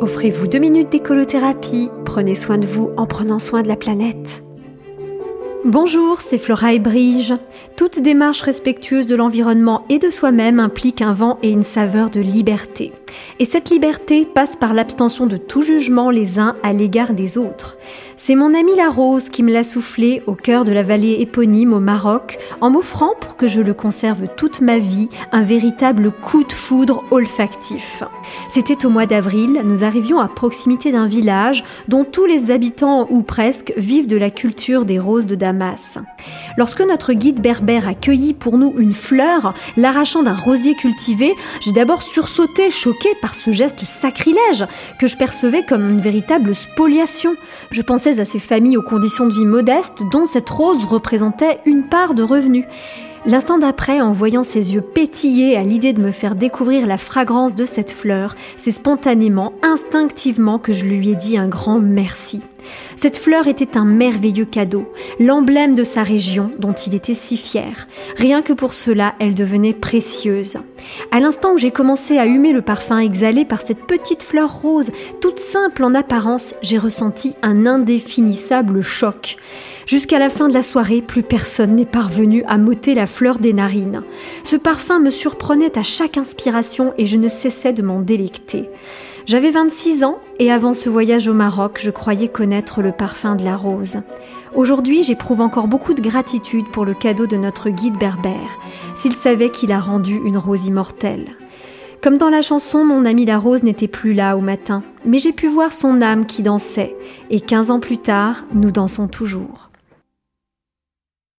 Offrez-vous 0.00 0.46
deux 0.46 0.60
minutes 0.60 0.90
d'écolothérapie. 0.90 1.90
Prenez 2.04 2.36
soin 2.36 2.56
de 2.56 2.66
vous 2.66 2.90
en 2.96 3.06
prenant 3.06 3.40
soin 3.40 3.62
de 3.62 3.68
la 3.68 3.74
planète. 3.74 4.44
Bonjour, 5.64 6.20
c'est 6.20 6.38
Flora 6.38 6.72
et 6.72 6.78
Brige. 6.78 7.34
Toute 7.76 8.00
démarche 8.00 8.42
respectueuse 8.42 9.08
de 9.08 9.16
l'environnement 9.16 9.84
et 9.88 9.98
de 9.98 10.08
soi-même 10.08 10.60
implique 10.60 11.02
un 11.02 11.12
vent 11.12 11.38
et 11.42 11.50
une 11.50 11.64
saveur 11.64 12.10
de 12.10 12.20
liberté. 12.20 12.92
Et 13.40 13.44
cette 13.44 13.70
liberté 13.70 14.26
passe 14.26 14.56
par 14.56 14.74
l'abstention 14.74 15.26
de 15.26 15.36
tout 15.36 15.62
jugement 15.62 16.10
les 16.10 16.38
uns 16.38 16.56
à 16.62 16.72
l'égard 16.72 17.14
des 17.14 17.38
autres. 17.38 17.76
C'est 18.16 18.34
mon 18.34 18.52
ami 18.52 18.74
la 18.76 18.88
rose 18.88 19.28
qui 19.28 19.44
me 19.44 19.52
l'a 19.52 19.62
soufflé 19.62 20.22
au 20.26 20.34
cœur 20.34 20.64
de 20.64 20.72
la 20.72 20.82
vallée 20.82 21.18
éponyme 21.20 21.72
au 21.72 21.78
Maroc, 21.78 22.38
en 22.60 22.70
m'offrant 22.70 23.12
pour 23.20 23.36
que 23.36 23.46
je 23.46 23.60
le 23.60 23.74
conserve 23.74 24.26
toute 24.36 24.60
ma 24.60 24.78
vie 24.78 25.08
un 25.30 25.42
véritable 25.42 26.10
coup 26.10 26.42
de 26.42 26.52
foudre 26.52 27.04
olfactif. 27.12 28.02
C'était 28.50 28.84
au 28.84 28.90
mois 28.90 29.06
d'avril, 29.06 29.62
nous 29.64 29.84
arrivions 29.84 30.18
à 30.18 30.26
proximité 30.26 30.90
d'un 30.90 31.06
village 31.06 31.62
dont 31.86 32.04
tous 32.04 32.26
les 32.26 32.50
habitants 32.50 33.06
ou 33.08 33.22
presque 33.22 33.72
vivent 33.76 34.08
de 34.08 34.16
la 34.16 34.30
culture 34.30 34.84
des 34.84 34.98
roses 34.98 35.26
de 35.26 35.36
Damas. 35.36 35.98
Lorsque 36.56 36.82
notre 36.82 37.12
guide 37.12 37.40
berbère 37.40 37.88
a 37.88 37.94
cueilli 37.94 38.34
pour 38.34 38.58
nous 38.58 38.74
une 38.78 38.94
fleur, 38.94 39.54
l'arrachant 39.76 40.24
d'un 40.24 40.34
rosier 40.34 40.74
cultivé, 40.74 41.34
j'ai 41.60 41.72
d'abord 41.72 42.02
sursauté, 42.02 42.70
choqué 42.70 42.97
par 43.20 43.34
ce 43.34 43.52
geste 43.52 43.84
sacrilège 43.84 44.66
que 44.98 45.06
je 45.06 45.16
percevais 45.16 45.64
comme 45.64 45.88
une 45.88 46.00
véritable 46.00 46.54
spoliation. 46.54 47.36
Je 47.70 47.82
pensais 47.82 48.20
à 48.20 48.24
ces 48.24 48.38
familles 48.38 48.76
aux 48.76 48.82
conditions 48.82 49.26
de 49.26 49.34
vie 49.34 49.46
modestes 49.46 50.02
dont 50.10 50.24
cette 50.24 50.50
rose 50.50 50.84
représentait 50.84 51.60
une 51.64 51.84
part 51.84 52.14
de 52.14 52.22
revenus. 52.22 52.64
L'instant 53.26 53.58
d'après, 53.58 54.00
en 54.00 54.12
voyant 54.12 54.44
ses 54.44 54.74
yeux 54.74 54.80
pétiller 54.80 55.56
à 55.56 55.62
l'idée 55.62 55.92
de 55.92 56.00
me 56.00 56.12
faire 56.12 56.34
découvrir 56.34 56.86
la 56.86 56.98
fragrance 56.98 57.54
de 57.54 57.66
cette 57.66 57.90
fleur, 57.90 58.36
c'est 58.56 58.70
spontanément, 58.70 59.52
instinctivement 59.62 60.58
que 60.58 60.72
je 60.72 60.84
lui 60.84 61.10
ai 61.10 61.14
dit 61.14 61.36
un 61.36 61.48
grand 61.48 61.80
merci. 61.80 62.40
Cette 62.96 63.16
fleur 63.16 63.46
était 63.46 63.76
un 63.76 63.84
merveilleux 63.84 64.44
cadeau, 64.44 64.92
l'emblème 65.18 65.74
de 65.74 65.84
sa 65.84 66.02
région 66.02 66.50
dont 66.58 66.72
il 66.72 66.94
était 66.94 67.14
si 67.14 67.36
fier. 67.36 67.88
Rien 68.16 68.42
que 68.42 68.52
pour 68.52 68.72
cela, 68.72 69.14
elle 69.20 69.34
devenait 69.34 69.72
précieuse. 69.72 70.58
À 71.10 71.20
l'instant 71.20 71.52
où 71.52 71.58
j'ai 71.58 71.70
commencé 71.70 72.18
à 72.18 72.26
humer 72.26 72.52
le 72.52 72.62
parfum 72.62 72.98
exhalé 72.98 73.44
par 73.44 73.60
cette 73.60 73.86
petite 73.86 74.22
fleur 74.22 74.60
rose, 74.60 74.90
toute 75.20 75.38
simple 75.38 75.84
en 75.84 75.94
apparence, 75.94 76.54
j'ai 76.62 76.78
ressenti 76.78 77.34
un 77.42 77.66
indéfinissable 77.66 78.82
choc. 78.82 79.36
Jusqu'à 79.86 80.18
la 80.18 80.28
fin 80.28 80.48
de 80.48 80.54
la 80.54 80.62
soirée, 80.62 81.00
plus 81.00 81.22
personne 81.22 81.74
n'est 81.74 81.86
parvenu 81.86 82.44
à 82.46 82.58
m'ôter 82.58 82.94
la 82.94 83.06
fleur 83.06 83.38
des 83.38 83.54
narines. 83.54 84.02
Ce 84.44 84.56
parfum 84.56 84.98
me 84.98 85.10
surprenait 85.10 85.78
à 85.78 85.82
chaque 85.82 86.18
inspiration 86.18 86.92
et 86.98 87.06
je 87.06 87.16
ne 87.16 87.28
cessais 87.28 87.72
de 87.72 87.82
m'en 87.82 88.00
délecter. 88.00 88.68
J'avais 89.28 89.50
26 89.50 90.04
ans 90.04 90.20
et 90.38 90.50
avant 90.50 90.72
ce 90.72 90.88
voyage 90.88 91.28
au 91.28 91.34
Maroc, 91.34 91.80
je 91.82 91.90
croyais 91.90 92.28
connaître 92.28 92.80
le 92.80 92.92
parfum 92.92 93.36
de 93.36 93.44
la 93.44 93.56
rose. 93.56 93.98
Aujourd'hui, 94.54 95.02
j'éprouve 95.02 95.42
encore 95.42 95.68
beaucoup 95.68 95.92
de 95.92 96.00
gratitude 96.00 96.64
pour 96.72 96.86
le 96.86 96.94
cadeau 96.94 97.26
de 97.26 97.36
notre 97.36 97.68
guide 97.68 97.98
berbère, 97.98 98.58
s'il 98.96 99.12
savait 99.12 99.50
qu'il 99.50 99.70
a 99.70 99.80
rendu 99.80 100.18
une 100.24 100.38
rose 100.38 100.64
immortelle. 100.64 101.26
Comme 102.02 102.16
dans 102.16 102.30
la 102.30 102.40
chanson, 102.40 102.86
mon 102.86 103.04
ami 103.04 103.26
la 103.26 103.36
rose 103.36 103.64
n'était 103.64 103.86
plus 103.86 104.14
là 104.14 104.34
au 104.34 104.40
matin, 104.40 104.82
mais 105.04 105.18
j'ai 105.18 105.34
pu 105.34 105.46
voir 105.46 105.74
son 105.74 106.00
âme 106.00 106.24
qui 106.24 106.40
dansait, 106.40 106.96
et 107.28 107.40
15 107.40 107.70
ans 107.70 107.80
plus 107.80 107.98
tard, 107.98 108.46
nous 108.54 108.70
dansons 108.70 109.08
toujours. 109.08 109.67